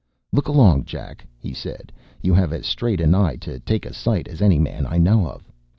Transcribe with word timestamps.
“Look 0.31 0.47
along, 0.47 0.85
Jack,” 0.85 1.27
he 1.37 1.53
said. 1.53 1.91
“You 2.23 2.33
have 2.33 2.51
as 2.53 2.65
straight 2.65 2.99
an 3.01 3.13
eye 3.13 3.35
to 3.41 3.59
take 3.59 3.85
a 3.85 3.93
sight 3.93 4.27
as 4.27 4.41
any 4.41 4.57
man 4.57 4.87
I 4.87 4.97
know 4.97 5.27
of. 5.27 5.43